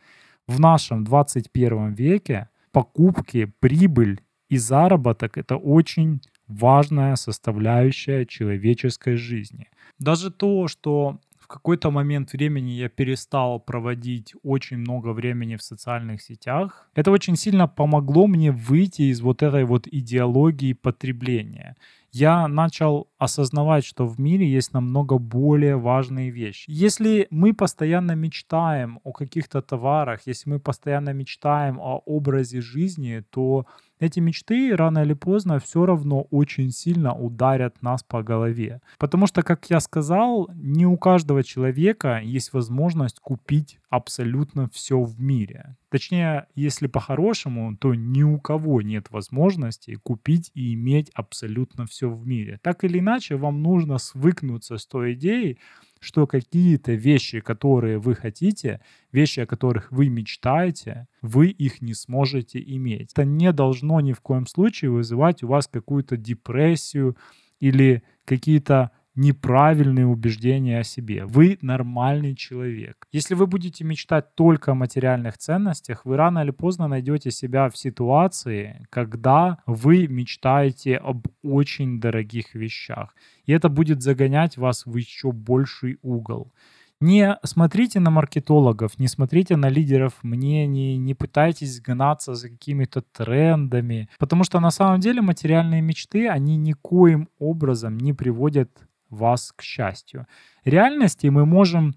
В 0.47 0.59
нашем 0.59 1.03
21 1.03 1.93
веке 1.93 2.49
покупки, 2.71 3.51
прибыль 3.59 4.21
и 4.49 4.57
заработок— 4.57 5.37
это 5.37 5.57
очень 5.57 6.21
важная 6.47 7.15
составляющая 7.15 8.25
человеческой 8.25 9.15
жизни. 9.15 9.69
Даже 9.99 10.31
то, 10.31 10.67
что 10.67 11.19
какой-то 11.49 11.91
момент 11.91 12.33
времени 12.33 12.71
я 12.71 12.89
перестал 12.89 13.59
проводить 13.59 14.35
очень 14.43 14.77
много 14.77 15.13
времени 15.13 15.55
в 15.55 15.61
социальных 15.61 16.21
сетях. 16.21 16.89
Это 16.95 17.11
очень 17.11 17.35
сильно 17.35 17.67
помогло 17.67 18.27
мне 18.27 18.51
выйти 18.51 19.01
из 19.11 19.21
вот 19.21 19.43
этой 19.43 19.65
вот 19.65 19.87
идеологии 19.87 20.73
потребления. 20.73 21.75
Я 22.11 22.47
начал 22.47 23.07
осознавать, 23.17 23.85
что 23.85 24.07
в 24.07 24.19
мире 24.19 24.47
есть 24.47 24.73
намного 24.73 25.17
более 25.17 25.75
важные 25.75 26.31
вещи. 26.31 26.65
Если 26.67 27.27
мы 27.29 27.53
постоянно 27.53 28.15
мечтаем 28.15 28.99
о 29.03 29.11
каких-то 29.11 29.61
товарах, 29.61 30.21
если 30.25 30.49
мы 30.49 30.59
постоянно 30.59 31.13
мечтаем 31.13 31.79
о 31.79 32.01
образе 32.05 32.61
жизни, 32.61 33.23
то 33.29 33.65
эти 33.99 34.19
мечты 34.19 34.75
рано 34.75 34.99
или 34.99 35.13
поздно 35.13 35.59
все 35.59 35.85
равно 35.85 36.21
очень 36.31 36.71
сильно 36.71 37.13
ударят 37.13 37.81
нас 37.81 38.03
по 38.03 38.23
голове. 38.23 38.81
Потому 38.97 39.27
что, 39.27 39.43
как 39.43 39.69
я 39.69 39.79
сказал, 39.79 40.49
не 40.53 40.85
у 40.85 40.97
каждого 40.97 41.43
человека 41.43 42.21
есть 42.23 42.53
возможность 42.53 43.19
купить 43.19 43.79
абсолютно 43.89 44.69
все 44.69 45.01
в 45.01 45.19
мире. 45.19 45.75
Точнее, 45.89 46.45
если 46.55 46.87
по-хорошему, 46.87 47.75
то 47.75 47.95
ни 47.95 48.21
у 48.21 48.39
кого 48.39 48.81
нет 48.81 49.07
возможности 49.09 49.95
купить 49.95 50.51
и 50.53 50.73
иметь 50.75 51.09
абсолютно 51.13 51.85
все 51.85 52.09
в 52.09 52.25
мире. 52.25 52.59
Так 52.61 52.83
или 52.83 52.99
иначе, 52.99 53.35
вам 53.35 53.61
нужно 53.63 53.97
свыкнуться 53.97 54.77
с 54.77 54.85
той 54.85 55.13
идеей, 55.13 55.57
что 55.99 56.27
какие-то 56.27 56.93
вещи, 56.93 57.39
которые 57.41 57.99
вы 57.99 58.15
хотите, 58.15 58.81
вещи, 59.11 59.41
о 59.41 59.45
которых 59.45 59.91
вы 59.91 60.09
мечтаете, 60.09 61.07
вы 61.21 61.47
их 61.49 61.81
не 61.81 61.93
сможете 61.93 62.61
иметь. 62.61 63.11
Это 63.11 63.25
не 63.25 63.51
должно 63.51 63.99
ни 63.99 64.13
в 64.13 64.21
коем 64.21 64.47
случае 64.47 64.91
вызывать 64.91 65.43
у 65.43 65.47
вас 65.47 65.67
какую-то 65.67 66.17
депрессию 66.17 67.17
или 67.59 68.03
какие-то 68.25 68.91
неправильные 69.19 70.07
убеждения 70.07 70.79
о 70.79 70.83
себе. 70.83 71.25
Вы 71.25 71.57
нормальный 71.61 72.35
человек. 72.35 73.05
Если 73.11 73.35
вы 73.35 73.47
будете 73.47 73.83
мечтать 73.83 74.33
только 74.33 74.71
о 74.71 74.75
материальных 74.75 75.37
ценностях, 75.37 76.05
вы 76.05 76.15
рано 76.15 76.39
или 76.39 76.51
поздно 76.51 76.87
найдете 76.87 77.29
себя 77.29 77.69
в 77.69 77.77
ситуации, 77.77 78.87
когда 78.89 79.57
вы 79.65 80.07
мечтаете 80.07 80.95
об 80.95 81.27
очень 81.43 81.99
дорогих 81.99 82.55
вещах. 82.55 83.13
И 83.45 83.51
это 83.51 83.67
будет 83.67 84.01
загонять 84.01 84.57
вас 84.57 84.85
в 84.85 84.95
еще 84.95 85.33
больший 85.33 85.99
угол. 86.01 86.53
Не 87.01 87.37
смотрите 87.43 87.99
на 87.99 88.11
маркетологов, 88.11 88.99
не 88.99 89.07
смотрите 89.07 89.55
на 89.55 89.69
лидеров 89.69 90.13
мнений, 90.21 90.97
не 90.97 91.13
пытайтесь 91.13 91.79
гнаться 91.79 92.35
за 92.35 92.49
какими-то 92.49 93.01
трендами, 93.01 94.09
потому 94.17 94.43
что 94.43 94.59
на 94.59 94.69
самом 94.69 94.99
деле 94.99 95.21
материальные 95.21 95.81
мечты, 95.81 96.27
они 96.27 96.57
никоим 96.57 97.29
образом 97.39 97.97
не 97.97 98.11
приводят 98.11 98.69
вас 99.09 99.51
к 99.55 99.61
счастью. 99.61 100.27
Реальности 100.63 101.27
мы 101.27 101.45
можем 101.45 101.95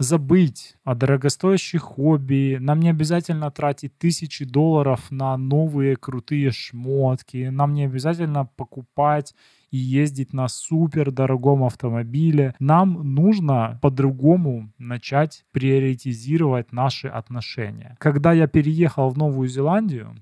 забыть 0.00 0.76
о 0.82 0.94
дорогостоящих 0.94 1.82
хобби. 1.82 2.56
Нам 2.58 2.80
не 2.80 2.88
обязательно 2.88 3.50
тратить 3.50 3.98
тысячи 3.98 4.46
долларов 4.46 5.10
на 5.10 5.36
новые 5.36 5.96
крутые 5.96 6.50
шмотки. 6.52 7.48
Нам 7.52 7.74
не 7.74 7.84
обязательно 7.84 8.46
покупать 8.56 9.34
и 9.70 9.76
ездить 9.76 10.32
на 10.32 10.48
супер 10.48 11.12
дорогом 11.12 11.64
автомобиле. 11.64 12.54
Нам 12.58 13.14
нужно 13.14 13.78
по-другому 13.82 14.72
начать 14.78 15.44
приоритизировать 15.52 16.72
наши 16.72 17.06
отношения. 17.06 17.94
Когда 17.98 18.32
я 18.32 18.46
переехал 18.46 19.10
в 19.10 19.18
Новую 19.18 19.48
Зеландию, 19.48 20.16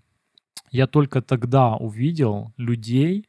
я 0.73 0.89
только 0.89 1.23
тогда 1.23 1.77
увидел 1.77 2.53
людей, 2.57 3.28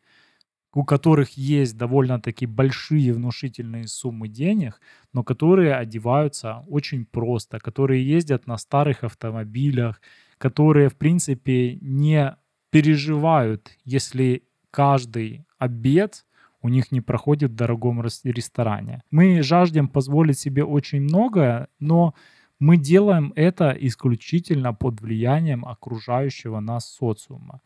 у 0.80 0.86
которых 0.86 1.32
есть 1.32 1.76
довольно-таки 1.76 2.46
большие 2.46 3.12
внушительные 3.12 3.86
суммы 3.90 4.30
денег, 4.30 4.80
но 5.12 5.26
которые 5.26 5.76
одеваются 5.76 6.64
очень 6.70 7.06
просто, 7.06 7.60
которые 7.60 8.08
ездят 8.08 8.48
на 8.48 8.58
старых 8.58 9.04
автомобилях, 9.04 10.00
которые, 10.38 10.88
в 10.88 10.96
принципе, 10.96 11.78
не 11.82 12.34
переживают, 12.70 13.72
если 13.84 14.44
каждый 14.72 15.46
обед 15.58 16.26
у 16.62 16.70
них 16.70 16.94
не 16.94 17.02
проходит 17.02 17.52
в 17.52 17.56
дорогом 17.56 18.02
ресторане. 18.02 19.04
Мы 19.12 19.44
жаждем 19.44 19.90
позволить 19.90 20.40
себе 20.40 20.64
очень 20.64 21.02
многое, 21.02 21.68
но 21.80 22.14
мы 22.58 22.78
делаем 22.78 23.34
это 23.36 23.76
исключительно 23.78 24.74
под 24.74 25.02
влиянием 25.02 25.66
окружающего 25.66 26.62
нас 26.62 26.90
социума. 26.90 27.60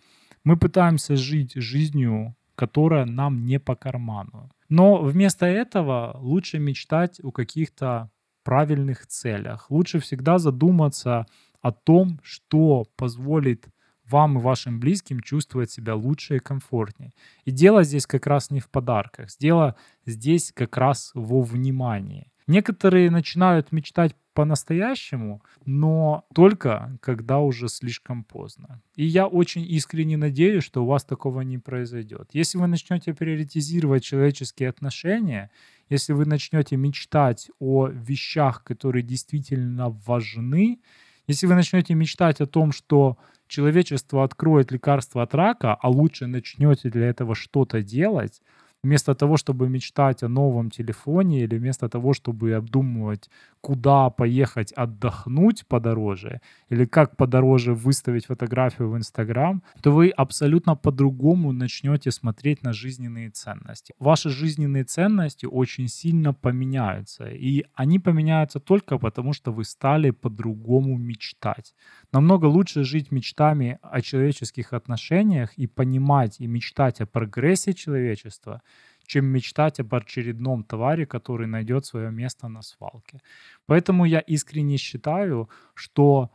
Мы 0.43 0.57
пытаемся 0.57 1.15
жить 1.15 1.53
жизнью 1.53 2.35
которая 2.55 3.05
нам 3.05 3.45
не 3.45 3.59
по 3.59 3.75
карману. 3.75 4.49
Но 4.69 5.01
вместо 5.01 5.45
этого 5.45 6.17
лучше 6.19 6.59
мечтать 6.59 7.19
о 7.23 7.31
каких-то 7.31 8.09
правильных 8.43 9.07
целях. 9.07 9.69
Лучше 9.69 9.99
всегда 9.99 10.37
задуматься 10.37 11.25
о 11.61 11.71
том, 11.71 12.19
что 12.23 12.85
позволит 12.95 13.67
вам 14.09 14.37
и 14.37 14.41
вашим 14.41 14.79
близким 14.79 15.21
чувствовать 15.21 15.71
себя 15.71 15.95
лучше 15.95 16.35
и 16.35 16.39
комфортнее. 16.39 17.13
И 17.45 17.51
дело 17.51 17.83
здесь 17.83 18.05
как 18.05 18.27
раз 18.27 18.51
не 18.51 18.59
в 18.59 18.69
подарках. 18.69 19.29
Дело 19.39 19.75
здесь 20.05 20.51
как 20.53 20.77
раз 20.77 21.11
во 21.13 21.41
внимании. 21.41 22.31
Некоторые 22.47 23.09
начинают 23.09 23.71
мечтать 23.71 24.15
по-настоящему, 24.33 25.41
но 25.65 26.25
только 26.33 26.97
когда 27.01 27.39
уже 27.39 27.67
слишком 27.67 28.23
поздно. 28.23 28.81
И 28.95 29.05
я 29.05 29.27
очень 29.27 29.63
искренне 29.63 30.17
надеюсь, 30.17 30.63
что 30.63 30.83
у 30.83 30.87
вас 30.87 31.03
такого 31.03 31.41
не 31.41 31.57
произойдет. 31.57 32.29
Если 32.33 32.57
вы 32.57 32.67
начнете 32.67 33.13
приоритизировать 33.13 34.03
человеческие 34.03 34.69
отношения, 34.69 35.51
если 35.89 36.13
вы 36.13 36.25
начнете 36.25 36.75
мечтать 36.75 37.49
о 37.59 37.87
вещах, 37.87 38.63
которые 38.63 39.03
действительно 39.03 39.89
важны, 39.89 40.79
если 41.27 41.47
вы 41.47 41.55
начнете 41.55 41.93
мечтать 41.93 42.41
о 42.41 42.47
том, 42.47 42.71
что 42.71 43.17
человечество 43.47 44.23
откроет 44.23 44.71
лекарство 44.71 45.23
от 45.23 45.35
рака, 45.35 45.75
а 45.75 45.89
лучше 45.89 46.27
начнете 46.27 46.89
для 46.89 47.07
этого 47.07 47.35
что-то 47.35 47.81
делать, 47.81 48.41
вместо 48.83 49.15
того, 49.15 49.37
чтобы 49.37 49.69
мечтать 49.69 50.23
о 50.23 50.27
новом 50.27 50.69
телефоне 50.69 51.43
или 51.43 51.57
вместо 51.57 51.89
того, 51.89 52.13
чтобы 52.13 52.53
обдумывать, 52.53 53.29
куда 53.61 54.09
поехать 54.09 54.73
отдохнуть 54.73 55.65
подороже 55.67 56.41
или 56.69 56.85
как 56.85 57.15
подороже 57.15 57.73
выставить 57.73 58.25
фотографию 58.25 58.89
в 58.89 58.97
Инстаграм, 58.97 59.63
то 59.81 59.91
вы 59.91 60.09
абсолютно 60.09 60.75
по-другому 60.75 61.53
начнете 61.53 62.11
смотреть 62.11 62.63
на 62.63 62.73
жизненные 62.73 63.29
ценности. 63.29 63.93
Ваши 63.99 64.29
жизненные 64.29 64.83
ценности 64.83 65.45
очень 65.45 65.87
сильно 65.87 66.33
поменяются, 66.33 67.29
и 67.29 67.63
они 67.73 67.99
поменяются 67.99 68.59
только 68.59 68.97
потому, 68.97 69.33
что 69.33 69.53
вы 69.53 69.63
стали 69.63 70.11
по-другому 70.11 70.97
мечтать. 70.97 71.73
Намного 72.11 72.45
лучше 72.47 72.83
жить 72.83 73.11
мечтами 73.11 73.79
о 73.81 74.01
человеческих 74.01 74.73
отношениях 74.73 75.53
и 75.57 75.67
понимать 75.67 76.41
и 76.41 76.47
мечтать 76.47 77.01
о 77.01 77.05
прогрессе 77.05 77.73
человечества, 77.73 78.61
чем 79.05 79.25
мечтать 79.25 79.79
об 79.79 79.93
очередном 79.93 80.63
товаре, 80.63 81.05
который 81.05 81.47
найдет 81.47 81.85
свое 81.85 82.11
место 82.11 82.47
на 82.47 82.61
свалке. 82.61 83.21
Поэтому 83.65 84.05
я 84.05 84.19
искренне 84.19 84.77
считаю, 84.77 85.49
что 85.73 86.31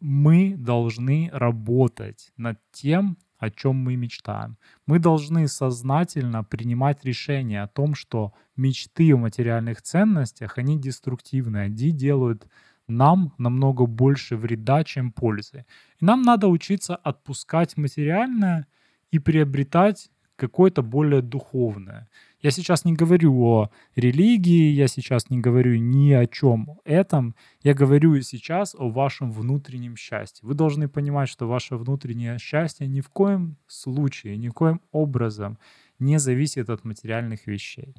мы 0.00 0.54
должны 0.56 1.30
работать 1.32 2.32
над 2.36 2.58
тем, 2.72 3.16
о 3.38 3.50
чем 3.50 3.76
мы 3.76 3.96
мечтаем. 3.96 4.58
Мы 4.86 4.98
должны 4.98 5.48
сознательно 5.48 6.44
принимать 6.44 7.04
решение 7.04 7.62
о 7.62 7.68
том, 7.68 7.94
что 7.94 8.32
мечты 8.56 9.14
о 9.14 9.16
материальных 9.16 9.80
ценностях, 9.80 10.58
они 10.58 10.78
деструктивны, 10.78 11.56
они 11.56 11.90
делают 11.90 12.46
нам 12.86 13.32
намного 13.38 13.86
больше 13.86 14.36
вреда, 14.36 14.84
чем 14.84 15.12
пользы. 15.12 15.64
И 16.00 16.04
нам 16.04 16.22
надо 16.22 16.48
учиться 16.48 16.96
отпускать 16.96 17.76
материальное 17.76 18.66
и 19.10 19.18
приобретать 19.18 20.10
какое-то 20.40 20.82
более 20.82 21.20
духовное. 21.20 22.08
Я 22.40 22.50
сейчас 22.50 22.86
не 22.86 22.94
говорю 22.94 23.38
о 23.42 23.70
религии, 23.94 24.72
я 24.72 24.88
сейчас 24.88 25.28
не 25.28 25.38
говорю 25.38 25.78
ни 25.78 26.12
о 26.12 26.26
чем 26.26 26.80
этом. 26.84 27.34
Я 27.62 27.74
говорю 27.74 28.22
сейчас 28.22 28.74
о 28.74 28.88
вашем 28.90 29.30
внутреннем 29.32 29.96
счастье. 29.96 30.48
Вы 30.48 30.54
должны 30.54 30.88
понимать, 30.88 31.28
что 31.28 31.46
ваше 31.46 31.76
внутреннее 31.76 32.38
счастье 32.38 32.86
ни 32.88 33.02
в 33.02 33.10
коем 33.10 33.56
случае, 33.66 34.38
ни 34.38 34.48
в 34.48 34.54
коем 34.54 34.80
образом 34.92 35.58
не 35.98 36.18
зависит 36.18 36.70
от 36.70 36.84
материальных 36.84 37.46
вещей. 37.46 37.94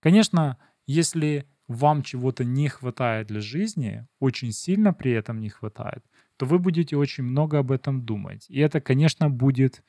Конечно, 0.00 0.58
если 0.86 1.46
вам 1.66 2.02
чего-то 2.02 2.44
не 2.44 2.68
хватает 2.68 3.26
для 3.26 3.40
жизни, 3.40 4.06
очень 4.20 4.52
сильно 4.52 4.92
при 4.92 5.10
этом 5.10 5.40
не 5.40 5.48
хватает, 5.48 6.04
то 6.36 6.46
вы 6.46 6.58
будете 6.58 6.96
очень 6.96 7.24
много 7.24 7.58
об 7.58 7.72
этом 7.72 8.02
думать. 8.02 8.46
И 8.48 8.60
это, 8.60 8.80
конечно, 8.80 9.28
будет 9.30 9.82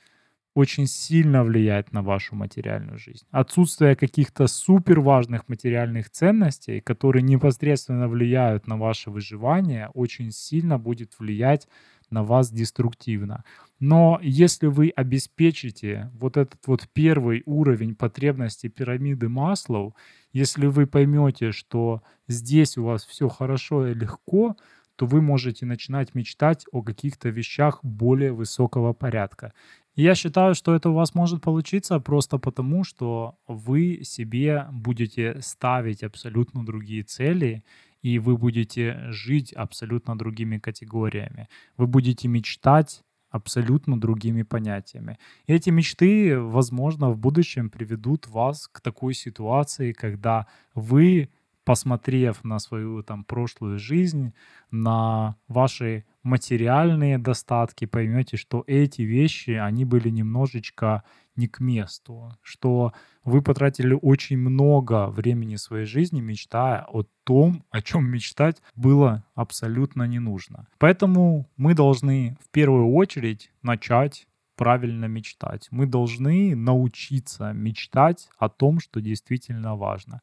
очень 0.53 0.87
сильно 0.87 1.43
влияет 1.43 1.91
на 1.93 2.01
вашу 2.01 2.35
материальную 2.35 2.97
жизнь. 2.97 3.25
Отсутствие 3.31 3.95
каких-то 3.95 4.47
супер 4.47 4.99
важных 4.99 5.49
материальных 5.49 6.09
ценностей, 6.09 6.79
которые 6.79 7.23
непосредственно 7.23 8.07
влияют 8.07 8.67
на 8.67 8.77
ваше 8.77 9.09
выживание, 9.09 9.89
очень 9.93 10.31
сильно 10.31 10.77
будет 10.77 11.17
влиять 11.19 11.67
на 12.09 12.23
вас 12.23 12.51
деструктивно. 12.51 13.43
Но 13.79 14.19
если 14.21 14.67
вы 14.67 14.89
обеспечите 14.95 16.11
вот 16.13 16.37
этот 16.37 16.59
вот 16.67 16.87
первый 16.93 17.41
уровень 17.45 17.95
потребностей 17.95 18.69
пирамиды 18.69 19.27
Маслоу, 19.29 19.95
если 20.31 20.67
вы 20.67 20.85
поймете, 20.85 21.51
что 21.51 22.03
здесь 22.27 22.77
у 22.77 22.85
вас 22.85 23.05
все 23.05 23.27
хорошо 23.27 23.87
и 23.87 23.93
легко, 23.93 24.55
то 24.95 25.05
вы 25.05 25.21
можете 25.21 25.65
начинать 25.65 26.13
мечтать 26.13 26.65
о 26.71 26.83
каких-то 26.83 27.29
вещах 27.29 27.79
более 27.83 28.31
высокого 28.31 28.93
порядка. 28.93 29.53
Я 29.95 30.15
считаю, 30.15 30.55
что 30.55 30.73
это 30.73 30.89
у 30.89 30.93
вас 30.93 31.13
может 31.13 31.41
получиться 31.41 31.99
просто 31.99 32.39
потому, 32.39 32.83
что 32.83 33.35
вы 33.47 34.01
себе 34.03 34.67
будете 34.71 35.39
ставить 35.41 36.03
абсолютно 36.03 36.65
другие 36.65 37.03
цели, 37.03 37.63
и 38.01 38.17
вы 38.17 38.35
будете 38.35 39.11
жить 39.11 39.53
абсолютно 39.53 40.17
другими 40.17 40.57
категориями. 40.57 41.47
Вы 41.77 41.85
будете 41.85 42.27
мечтать 42.27 43.03
абсолютно 43.29 43.99
другими 43.99 44.43
понятиями. 44.43 45.17
И 45.47 45.53
эти 45.53 45.69
мечты, 45.71 46.39
возможно, 46.39 47.09
в 47.09 47.17
будущем 47.17 47.69
приведут 47.69 48.27
вас 48.27 48.67
к 48.67 48.81
такой 48.81 49.13
ситуации, 49.13 49.91
когда 49.93 50.47
вы, 50.75 51.29
посмотрев 51.63 52.43
на 52.43 52.59
свою 52.59 53.03
там 53.03 53.23
прошлую 53.23 53.79
жизнь, 53.79 54.33
на 54.71 55.35
ваши 55.47 56.03
материальные 56.23 57.17
достатки, 57.17 57.85
поймете, 57.85 58.37
что 58.37 58.63
эти 58.65 59.01
вещи, 59.01 59.51
они 59.51 59.85
были 59.85 60.09
немножечко 60.09 61.03
не 61.35 61.47
к 61.47 61.59
месту, 61.59 62.31
что 62.41 62.93
вы 63.23 63.41
потратили 63.41 63.97
очень 64.01 64.37
много 64.37 65.07
времени 65.07 65.55
своей 65.55 65.85
жизни, 65.85 66.21
мечтая 66.21 66.85
о 66.87 67.03
том, 67.23 67.63
о 67.71 67.81
чем 67.81 68.09
мечтать 68.09 68.61
было 68.75 69.23
абсолютно 69.35 70.03
не 70.03 70.19
нужно. 70.19 70.67
Поэтому 70.77 71.49
мы 71.57 71.73
должны 71.73 72.37
в 72.41 72.49
первую 72.51 72.93
очередь 72.93 73.51
начать 73.61 74.27
правильно 74.55 75.05
мечтать. 75.05 75.67
Мы 75.71 75.87
должны 75.87 76.55
научиться 76.55 77.51
мечтать 77.53 78.29
о 78.37 78.49
том, 78.49 78.79
что 78.79 79.01
действительно 79.01 79.75
важно. 79.75 80.21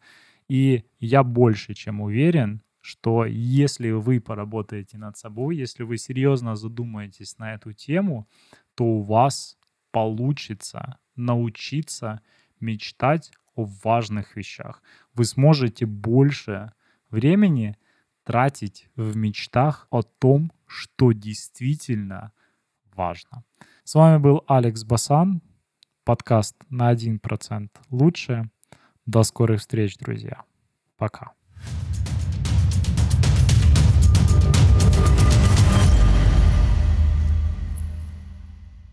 И 0.48 0.84
я 0.98 1.22
больше 1.22 1.74
чем 1.74 2.00
уверен, 2.00 2.62
что 2.80 3.24
если 3.26 3.90
вы 3.90 4.20
поработаете 4.20 4.98
над 4.98 5.16
собой, 5.16 5.56
если 5.56 5.82
вы 5.82 5.98
серьезно 5.98 6.56
задумаетесь 6.56 7.38
на 7.38 7.54
эту 7.54 7.72
тему, 7.72 8.28
то 8.74 8.84
у 8.84 9.02
вас 9.02 9.58
получится 9.90 10.98
научиться 11.16 12.22
мечтать 12.60 13.32
о 13.54 13.64
важных 13.84 14.36
вещах. 14.36 14.82
Вы 15.14 15.24
сможете 15.24 15.86
больше 15.86 16.72
времени 17.10 17.76
тратить 18.24 18.88
в 18.96 19.16
мечтах 19.16 19.86
о 19.90 20.02
том, 20.02 20.52
что 20.66 21.12
действительно 21.12 22.32
важно. 22.94 23.44
С 23.84 23.94
вами 23.94 24.18
был 24.18 24.44
Алекс 24.46 24.84
Басан, 24.84 25.42
подкаст 26.04 26.56
на 26.68 26.92
1% 26.92 27.68
лучше. 27.90 28.50
До 29.06 29.22
скорых 29.24 29.60
встреч, 29.60 29.96
друзья. 29.98 30.44
Пока. 30.96 31.32